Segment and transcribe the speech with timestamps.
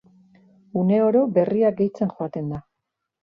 [0.83, 2.63] Une oro berriak gehitzen joaten da.